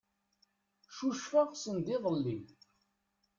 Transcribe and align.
Cucfeɣ 0.97 1.49
sendiḍelli. 1.63 2.37